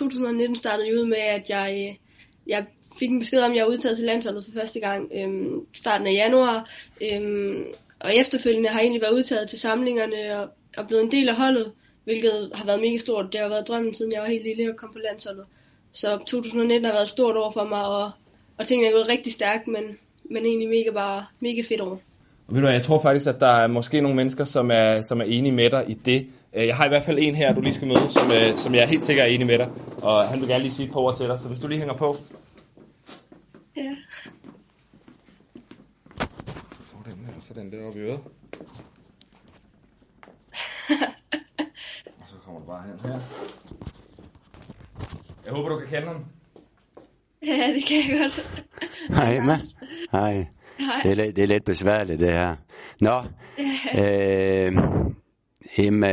[0.00, 1.96] 2019 startede jeg ud med, at jeg, øh,
[2.46, 2.66] jeg
[2.98, 6.06] fik en besked om, at jeg var udtaget til landsholdet for første gang øhm, starten
[6.06, 6.68] af januar.
[7.02, 7.64] Øhm,
[8.00, 11.36] og efterfølgende har jeg egentlig været udtaget til samlingerne og, og blevet en del af
[11.36, 11.72] holdet,
[12.04, 13.32] hvilket har været mega stort.
[13.32, 15.46] Det har været drømmen, siden jeg var helt lille og kom på landsholdet.
[15.92, 18.10] Så 2019 har været stort år for mig, og,
[18.58, 22.00] og tingene er gået rigtig stærkt, men, men egentlig mega, bare, mega fedt år.
[22.50, 25.20] Og ved du, jeg tror faktisk, at der er måske nogle mennesker, som er, som
[25.20, 26.26] er enige med dig i det.
[26.52, 28.74] Øh, jeg har i hvert fald en her, du lige skal møde, som, øh, som
[28.74, 29.68] jeg er helt sikker er enig med dig.
[30.02, 31.78] Og han vil gerne lige sige et par ord til dig, så hvis du lige
[31.78, 32.16] hænger på.
[33.76, 33.96] Ja.
[36.78, 38.20] Du får den her, så den der oppe i øret.
[42.20, 43.20] og så kommer du bare hen her.
[45.46, 46.24] Jeg håber, du kan kende ham.
[47.46, 48.64] Ja, det kan jeg godt.
[49.16, 49.58] Hej Emma.
[50.12, 50.46] Hej.
[51.02, 52.56] Det er, lidt- det er lidt besværligt det her.
[53.00, 53.16] Nå,
[54.04, 54.72] øh,
[55.78, 56.08] Emma,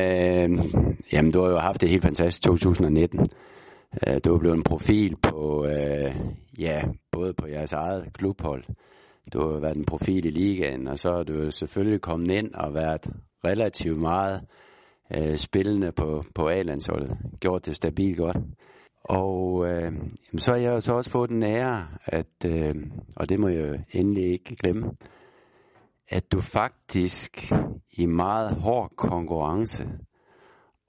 [1.13, 3.19] jamen du har jo haft det helt fantastisk 2019.
[4.07, 6.15] Øh, du er blevet en profil på, øh,
[6.59, 8.63] ja, både på jeres eget klubhold.
[9.33, 12.73] Du har været en profil i ligaen, og så er du selvfølgelig kommet ind og
[12.73, 13.07] været
[13.45, 14.41] relativt meget
[15.17, 17.17] øh, spillende på, på A-landsholdet.
[17.39, 18.37] Gjort det stabilt godt.
[19.09, 19.91] Og øh,
[20.37, 22.75] så har jeg så også fået den ære, at, øh,
[23.15, 24.91] og det må jeg endelig ikke glemme,
[26.09, 27.51] at du faktisk
[27.91, 29.89] i meget hård konkurrence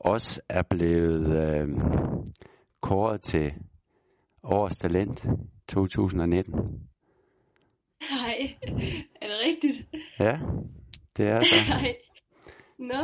[0.00, 1.68] også er blevet øh,
[2.80, 3.54] kåret til
[4.42, 5.26] årets talent
[5.68, 6.54] 2019.
[8.10, 8.54] Hej.
[9.22, 9.86] Er det rigtigt?
[10.20, 10.40] Ja,
[11.16, 11.56] det er så.
[11.80, 11.96] Hej.
[12.78, 12.94] Nå,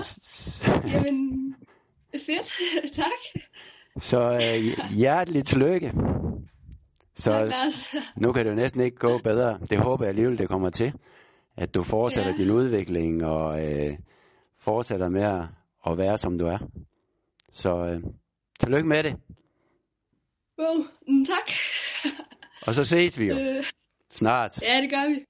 [0.89, 1.55] jamen,
[2.27, 2.53] fedt.
[3.03, 3.43] tak.
[3.99, 5.87] Så øh, hjerteligt tillykke.
[5.87, 5.95] Tak,
[7.17, 7.95] Så Lars.
[8.23, 9.59] nu kan det jo næsten ikke gå bedre.
[9.71, 10.93] Det håber jeg alligevel, det kommer til.
[11.57, 12.37] At du fortsætter Ja.
[12.37, 13.99] din udvikling og øh,
[14.59, 15.43] fortsætter med at,
[15.87, 16.59] at være, som du er.
[17.53, 18.03] Så øh,
[18.61, 19.17] tillykke med det.
[20.59, 21.51] Wow, mm, tak.
[22.67, 23.65] Og så ses vi jo Øh,
[24.11, 24.63] snart.
[24.63, 25.25] ja, det gør vi.